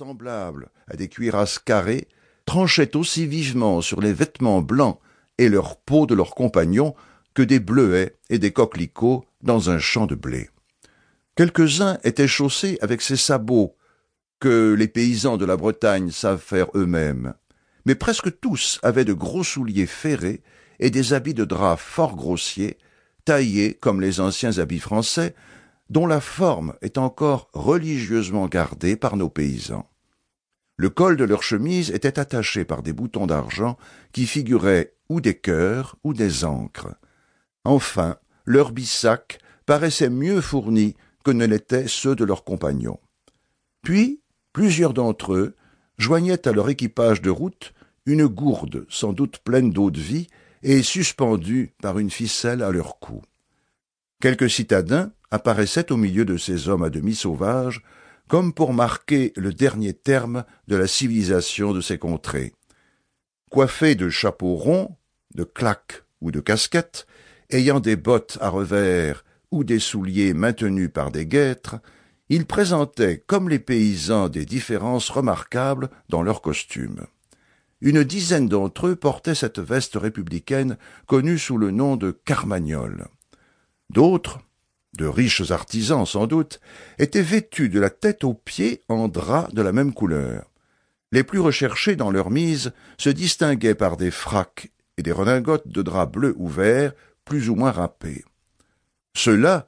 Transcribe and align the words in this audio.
semblables 0.00 0.70
à 0.88 0.96
des 0.96 1.08
cuirasses 1.08 1.58
carrées, 1.58 2.08
tranchaient 2.46 2.96
aussi 2.96 3.26
vivement 3.26 3.82
sur 3.82 4.00
les 4.00 4.14
vêtements 4.14 4.62
blancs 4.62 4.98
et 5.36 5.50
leur 5.50 5.76
peau 5.76 6.06
de 6.06 6.14
leurs 6.14 6.34
compagnons 6.34 6.94
que 7.34 7.42
des 7.42 7.60
bleuets 7.60 8.16
et 8.30 8.38
des 8.38 8.50
coquelicots 8.50 9.26
dans 9.42 9.68
un 9.68 9.78
champ 9.78 10.06
de 10.06 10.14
blé. 10.14 10.48
Quelques-uns 11.36 11.98
étaient 12.02 12.26
chaussés 12.26 12.78
avec 12.80 13.02
ces 13.02 13.16
sabots 13.16 13.76
que 14.40 14.72
les 14.72 14.88
paysans 14.88 15.36
de 15.36 15.44
la 15.44 15.58
Bretagne 15.58 16.10
savent 16.10 16.40
faire 16.40 16.68
eux-mêmes, 16.74 17.34
mais 17.84 17.94
presque 17.94 18.40
tous 18.40 18.80
avaient 18.82 19.04
de 19.04 19.12
gros 19.12 19.44
souliers 19.44 19.86
ferrés 19.86 20.42
et 20.78 20.88
des 20.88 21.12
habits 21.12 21.34
de 21.34 21.44
drap 21.44 21.76
fort 21.76 22.16
grossiers, 22.16 22.78
taillés 23.26 23.74
comme 23.74 24.00
les 24.00 24.18
anciens 24.18 24.58
habits 24.58 24.80
français, 24.80 25.34
dont 25.90 26.06
la 26.06 26.20
forme 26.20 26.74
est 26.80 26.96
encore 26.96 27.50
religieusement 27.52 28.46
gardée 28.46 28.96
par 28.96 29.18
nos 29.18 29.28
paysans. 29.28 29.89
Le 30.80 30.88
col 30.88 31.18
de 31.18 31.24
leur 31.24 31.42
chemise 31.42 31.90
était 31.90 32.18
attaché 32.18 32.64
par 32.64 32.82
des 32.82 32.94
boutons 32.94 33.26
d'argent 33.26 33.76
qui 34.12 34.24
figuraient 34.24 34.94
ou 35.10 35.20
des 35.20 35.36
cœurs 35.36 35.96
ou 36.04 36.14
des 36.14 36.46
ancres. 36.46 36.94
Enfin, 37.64 38.16
leurs 38.46 38.72
bissacs 38.72 39.40
paraissaient 39.66 40.08
mieux 40.08 40.40
fournis 40.40 40.96
que 41.22 41.32
ne 41.32 41.44
l'étaient 41.44 41.86
ceux 41.86 42.16
de 42.16 42.24
leurs 42.24 42.44
compagnons. 42.44 42.98
Puis, 43.82 44.22
plusieurs 44.54 44.94
d'entre 44.94 45.34
eux 45.34 45.54
joignaient 45.98 46.48
à 46.48 46.52
leur 46.52 46.70
équipage 46.70 47.20
de 47.20 47.28
route 47.28 47.74
une 48.06 48.26
gourde 48.26 48.86
sans 48.88 49.12
doute 49.12 49.36
pleine 49.40 49.72
d'eau 49.72 49.90
de 49.90 50.00
vie 50.00 50.28
et 50.62 50.82
suspendue 50.82 51.74
par 51.82 51.98
une 51.98 52.10
ficelle 52.10 52.62
à 52.62 52.70
leur 52.70 52.98
cou. 53.00 53.20
Quelques 54.18 54.48
citadins 54.48 55.12
apparaissaient 55.30 55.92
au 55.92 55.98
milieu 55.98 56.24
de 56.24 56.38
ces 56.38 56.70
hommes 56.70 56.84
à 56.84 56.88
demi 56.88 57.14
sauvages, 57.14 57.82
comme 58.30 58.52
pour 58.52 58.72
marquer 58.72 59.32
le 59.34 59.52
dernier 59.52 59.92
terme 59.92 60.44
de 60.68 60.76
la 60.76 60.86
civilisation 60.86 61.72
de 61.72 61.80
ces 61.80 61.98
contrées. 61.98 62.52
Coiffés 63.50 63.96
de 63.96 64.08
chapeaux 64.08 64.54
ronds, 64.54 64.96
de 65.34 65.42
claques 65.42 66.04
ou 66.20 66.30
de 66.30 66.38
casquettes, 66.38 67.08
ayant 67.50 67.80
des 67.80 67.96
bottes 67.96 68.38
à 68.40 68.48
revers 68.48 69.24
ou 69.50 69.64
des 69.64 69.80
souliers 69.80 70.32
maintenus 70.32 70.90
par 70.94 71.10
des 71.10 71.26
guêtres, 71.26 71.80
ils 72.28 72.46
présentaient, 72.46 73.18
comme 73.26 73.48
les 73.48 73.58
paysans, 73.58 74.28
des 74.28 74.46
différences 74.46 75.10
remarquables 75.10 75.90
dans 76.08 76.22
leurs 76.22 76.40
costumes. 76.40 77.06
Une 77.80 78.04
dizaine 78.04 78.48
d'entre 78.48 78.86
eux 78.86 78.94
portaient 78.94 79.34
cette 79.34 79.58
veste 79.58 79.96
républicaine 79.96 80.78
connue 81.06 81.38
sous 81.38 81.58
le 81.58 81.72
nom 81.72 81.96
de 81.96 82.12
carmagnole. 82.12 83.08
D'autres, 83.92 84.38
de 85.00 85.06
riches 85.06 85.50
artisans 85.50 86.04
sans 86.04 86.26
doute, 86.26 86.60
étaient 86.98 87.22
vêtus 87.22 87.70
de 87.70 87.80
la 87.80 87.88
tête 87.88 88.22
aux 88.22 88.34
pieds 88.34 88.82
en 88.88 89.08
drap 89.08 89.48
de 89.52 89.62
la 89.62 89.72
même 89.72 89.94
couleur. 89.94 90.50
Les 91.10 91.24
plus 91.24 91.40
recherchés 91.40 91.96
dans 91.96 92.10
leur 92.10 92.30
mise 92.30 92.72
se 92.98 93.08
distinguaient 93.08 93.74
par 93.74 93.96
des 93.96 94.10
fracs 94.10 94.70
et 94.98 95.02
des 95.02 95.10
redingotes 95.10 95.66
de 95.66 95.80
drap 95.80 96.04
bleu 96.04 96.34
ou 96.36 96.48
vert, 96.48 96.92
plus 97.24 97.48
ou 97.48 97.54
moins 97.54 97.70
râpés. 97.70 98.24
Ceux-là, 99.16 99.66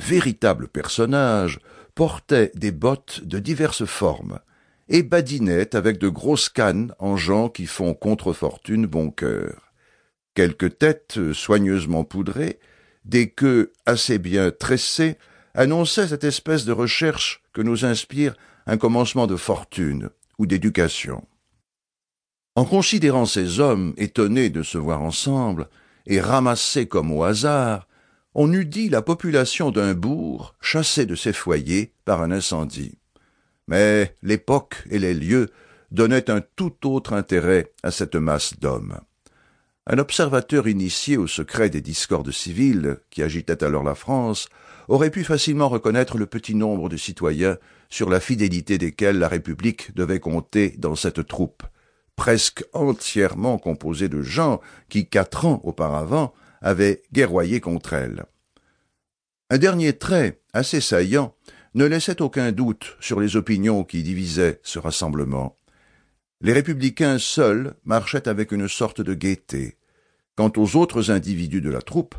véritables 0.00 0.66
personnages, 0.66 1.60
portaient 1.94 2.50
des 2.56 2.72
bottes 2.72 3.22
de 3.22 3.38
diverses 3.38 3.84
formes, 3.84 4.40
et 4.88 5.04
badinaient 5.04 5.76
avec 5.76 5.98
de 5.98 6.08
grosses 6.08 6.48
cannes 6.48 6.92
en 6.98 7.16
gens 7.16 7.48
qui 7.48 7.66
font 7.66 7.94
contre-fortune 7.94 8.86
bon 8.86 9.12
cœur. 9.12 9.72
Quelques 10.34 10.78
têtes 10.78 11.32
soigneusement 11.32 12.02
poudrées 12.02 12.58
des 13.04 13.30
queues 13.30 13.72
assez 13.86 14.18
bien 14.18 14.50
tressées, 14.50 15.18
annonçaient 15.54 16.08
cette 16.08 16.24
espèce 16.24 16.64
de 16.64 16.72
recherche 16.72 17.42
que 17.52 17.62
nous 17.62 17.84
inspire 17.84 18.34
un 18.66 18.76
commencement 18.76 19.26
de 19.26 19.36
fortune 19.36 20.10
ou 20.38 20.46
d'éducation. 20.46 21.26
En 22.54 22.64
considérant 22.64 23.26
ces 23.26 23.60
hommes 23.60 23.94
étonnés 23.96 24.50
de 24.50 24.62
se 24.62 24.78
voir 24.78 25.02
ensemble 25.02 25.68
et 26.06 26.20
ramassés 26.20 26.86
comme 26.86 27.10
au 27.12 27.24
hasard, 27.24 27.88
on 28.34 28.52
eût 28.52 28.64
dit 28.64 28.88
la 28.88 29.02
population 29.02 29.70
d'un 29.70 29.94
bourg 29.94 30.54
chassée 30.60 31.06
de 31.06 31.14
ses 31.14 31.32
foyers 31.32 31.92
par 32.04 32.22
un 32.22 32.30
incendie. 32.30 32.98
Mais 33.68 34.16
l'époque 34.22 34.84
et 34.90 34.98
les 34.98 35.14
lieux 35.14 35.50
donnaient 35.90 36.30
un 36.30 36.40
tout 36.40 36.86
autre 36.86 37.12
intérêt 37.12 37.72
à 37.82 37.90
cette 37.90 38.16
masse 38.16 38.58
d'hommes. 38.58 38.98
Un 39.86 39.98
observateur 39.98 40.68
initié 40.68 41.16
au 41.16 41.26
secret 41.26 41.68
des 41.68 41.80
discordes 41.80 42.30
civiles 42.30 42.98
qui 43.10 43.20
agitaient 43.20 43.64
alors 43.64 43.82
la 43.82 43.96
France 43.96 44.48
aurait 44.86 45.10
pu 45.10 45.24
facilement 45.24 45.68
reconnaître 45.68 46.18
le 46.18 46.26
petit 46.26 46.54
nombre 46.54 46.88
de 46.88 46.96
citoyens 46.96 47.58
sur 47.88 48.08
la 48.08 48.20
fidélité 48.20 48.78
desquels 48.78 49.18
la 49.18 49.26
République 49.26 49.92
devait 49.96 50.20
compter 50.20 50.76
dans 50.78 50.94
cette 50.94 51.26
troupe, 51.26 51.64
presque 52.14 52.64
entièrement 52.72 53.58
composée 53.58 54.08
de 54.08 54.22
gens 54.22 54.60
qui, 54.88 55.08
quatre 55.08 55.46
ans 55.46 55.60
auparavant, 55.64 56.32
avaient 56.60 57.02
guerroyé 57.12 57.60
contre 57.60 57.94
elle. 57.94 58.24
Un 59.50 59.58
dernier 59.58 59.94
trait, 59.94 60.40
assez 60.52 60.80
saillant, 60.80 61.34
ne 61.74 61.86
laissait 61.86 62.22
aucun 62.22 62.52
doute 62.52 62.96
sur 63.00 63.18
les 63.18 63.34
opinions 63.34 63.82
qui 63.82 64.04
divisaient 64.04 64.60
ce 64.62 64.78
rassemblement. 64.78 65.56
Les 66.44 66.52
républicains 66.52 67.20
seuls 67.20 67.74
marchaient 67.84 68.26
avec 68.26 68.50
une 68.50 68.66
sorte 68.66 69.00
de 69.00 69.14
gaieté. 69.14 69.76
Quant 70.34 70.52
aux 70.56 70.76
autres 70.76 71.12
individus 71.12 71.60
de 71.60 71.70
la 71.70 71.80
troupe, 71.80 72.16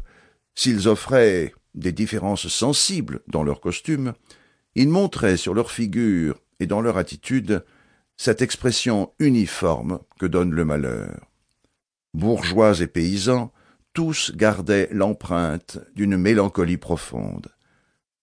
s'ils 0.56 0.88
offraient 0.88 1.54
des 1.76 1.92
différences 1.92 2.48
sensibles 2.48 3.20
dans 3.28 3.44
leurs 3.44 3.60
costumes, 3.60 4.14
ils 4.76 4.88
montraient 4.88 5.36
sur 5.36 5.54
leur 5.54 5.72
figure 5.72 6.40
et 6.62 6.68
dans 6.68 6.80
leur 6.80 6.98
attitude 6.98 7.66
cette 8.16 8.42
expression 8.42 9.12
uniforme 9.20 10.00
que 10.18 10.26
donne 10.26 10.52
le 10.52 10.64
malheur. 10.64 11.30
Bourgeois 12.14 12.80
et 12.80 12.88
paysans, 12.88 13.52
tous 13.94 14.32
gardaient 14.36 14.88
l'empreinte 14.92 15.80
d'une 15.96 16.16
mélancolie 16.16 16.78
profonde. 16.78 17.50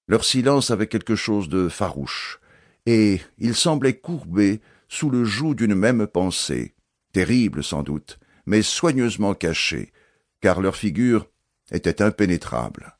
Leur 0.09 0.25
silence 0.25 0.71
avait 0.71 0.87
quelque 0.87 1.15
chose 1.15 1.51
de 1.51 1.69
farouche, 1.69 2.41
et 2.87 3.21
ils 3.39 3.55
semblaient 3.55 3.99
courbés 3.99 4.63
sous 4.91 5.09
le 5.09 5.25
joug 5.25 5.55
d'une 5.55 5.77
même 5.77 6.07
pensée, 6.09 6.75
terrible 7.13 7.63
sans 7.65 7.83
doute, 7.83 8.19
mais 8.45 8.61
soigneusement 8.61 9.35
cachée, 9.35 9.93
car 10.41 10.61
leur 10.61 10.77
figure 10.77 11.29
était 11.71 12.03
impénétrable. 12.03 12.99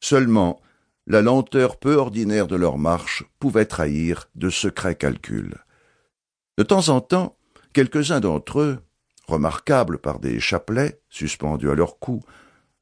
Seulement, 0.00 0.60
la 1.06 1.22
lenteur 1.22 1.78
peu 1.78 1.94
ordinaire 1.94 2.48
de 2.48 2.56
leur 2.56 2.76
marche 2.76 3.24
pouvait 3.38 3.66
trahir 3.66 4.28
de 4.34 4.50
secrets 4.50 4.96
calculs. 4.96 5.56
De 6.58 6.64
temps 6.64 6.88
en 6.88 7.00
temps, 7.00 7.36
quelques-uns 7.72 8.20
d'entre 8.20 8.60
eux, 8.60 8.78
remarquables 9.28 9.98
par 9.98 10.18
des 10.18 10.40
chapelets 10.40 11.00
suspendus 11.08 11.70
à 11.70 11.74
leur 11.74 12.00
cou, 12.00 12.20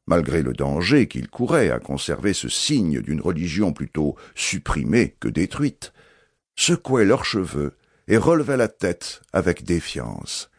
malgré 0.06 0.42
le 0.42 0.54
danger 0.54 1.08
qu'ils 1.08 1.28
couraient 1.28 1.70
à 1.70 1.78
conserver 1.78 2.32
ce 2.32 2.48
signe 2.48 3.02
d'une 3.02 3.20
religion 3.20 3.74
plutôt 3.74 4.16
supprimée 4.34 5.14
que 5.20 5.28
détruite, 5.28 5.92
secouaient 6.56 7.04
leurs 7.04 7.26
cheveux 7.26 7.74
et 8.10 8.16
relevaient 8.16 8.56
la 8.56 8.66
tête 8.66 9.22
avec 9.32 9.62
défiance. 9.62 10.50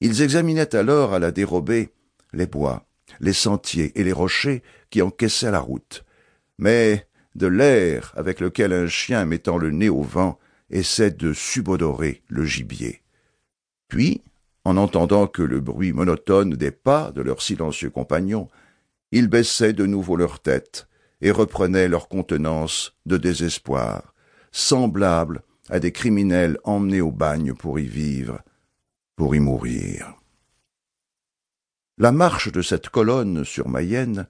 Ils 0.00 0.22
examinaient 0.22 0.74
alors 0.74 1.14
à 1.14 1.18
la 1.18 1.32
dérobée 1.32 1.90
les 2.32 2.46
bois, 2.46 2.86
les 3.18 3.32
sentiers 3.32 3.92
et 3.98 4.04
les 4.04 4.12
rochers 4.12 4.62
qui 4.88 5.02
encaissaient 5.02 5.50
la 5.50 5.58
route, 5.58 6.04
mais 6.58 7.08
de 7.34 7.48
l'air 7.48 8.12
avec 8.16 8.38
lequel 8.38 8.72
un 8.72 8.86
chien 8.86 9.24
mettant 9.24 9.58
le 9.58 9.72
nez 9.72 9.88
au 9.88 10.02
vent 10.02 10.38
essaie 10.70 11.10
de 11.10 11.32
subodorer 11.32 12.22
le 12.28 12.44
gibier. 12.44 13.02
Puis, 13.88 14.22
en 14.64 14.76
entendant 14.76 15.26
que 15.26 15.42
le 15.42 15.60
bruit 15.60 15.92
monotone 15.92 16.50
des 16.50 16.70
pas 16.70 17.10
de 17.10 17.20
leurs 17.20 17.42
silencieux 17.42 17.90
compagnons, 17.90 18.48
ils 19.10 19.28
baissaient 19.28 19.72
de 19.72 19.86
nouveau 19.86 20.16
leur 20.16 20.38
tête 20.38 20.86
et 21.20 21.32
reprenaient 21.32 21.88
leur 21.88 22.08
contenance 22.08 22.94
de 23.06 23.16
désespoir, 23.16 24.14
semblable 24.52 25.42
à 25.68 25.80
des 25.80 25.92
criminels 25.92 26.58
emmenés 26.64 27.00
au 27.00 27.10
bagne 27.10 27.54
pour 27.54 27.78
y 27.78 27.86
vivre, 27.86 28.40
pour 29.16 29.34
y 29.34 29.40
mourir. 29.40 30.14
La 31.98 32.12
marche 32.12 32.52
de 32.52 32.62
cette 32.62 32.90
colonne 32.90 33.44
sur 33.44 33.68
Mayenne, 33.68 34.26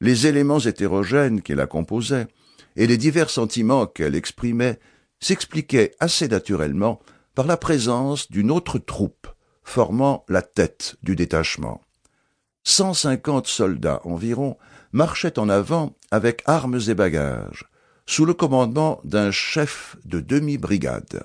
les 0.00 0.26
éléments 0.26 0.58
hétérogènes 0.58 1.40
qui 1.40 1.54
la 1.54 1.66
composaient, 1.66 2.28
et 2.76 2.86
les 2.86 2.98
divers 2.98 3.30
sentiments 3.30 3.86
qu'elle 3.86 4.14
exprimait 4.14 4.78
s'expliquaient 5.18 5.92
assez 5.98 6.28
naturellement 6.28 7.00
par 7.34 7.46
la 7.46 7.56
présence 7.56 8.30
d'une 8.30 8.50
autre 8.50 8.78
troupe 8.78 9.28
formant 9.62 10.24
la 10.28 10.42
tête 10.42 10.96
du 11.02 11.16
détachement. 11.16 11.80
Cent 12.64 12.94
cinquante 12.94 13.46
soldats 13.46 14.00
environ 14.04 14.56
marchaient 14.92 15.38
en 15.38 15.48
avant 15.48 15.96
avec 16.10 16.42
armes 16.46 16.80
et 16.88 16.94
bagages, 16.94 17.64
sous 18.08 18.24
le 18.24 18.34
commandement 18.34 19.00
d'un 19.04 19.30
chef 19.30 19.96
de 20.04 20.20
demi-brigade. 20.20 21.24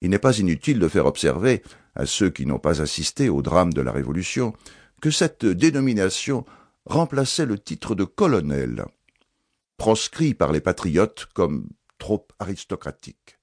Il 0.00 0.10
n'est 0.10 0.18
pas 0.18 0.38
inutile 0.38 0.78
de 0.78 0.88
faire 0.88 1.06
observer 1.06 1.62
à 1.94 2.06
ceux 2.06 2.30
qui 2.30 2.46
n'ont 2.46 2.58
pas 2.58 2.80
assisté 2.80 3.28
au 3.28 3.42
drame 3.42 3.72
de 3.72 3.80
la 3.80 3.92
Révolution 3.92 4.54
que 5.00 5.10
cette 5.10 5.44
dénomination 5.44 6.44
remplaçait 6.86 7.46
le 7.46 7.58
titre 7.58 7.94
de 7.94 8.04
colonel, 8.04 8.84
proscrit 9.76 10.34
par 10.34 10.52
les 10.52 10.60
patriotes 10.60 11.26
comme 11.34 11.68
trop 11.98 12.26
aristocratique. 12.38 13.38